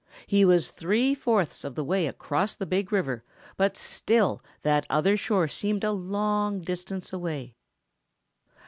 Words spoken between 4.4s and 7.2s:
that other shore seemed a long distance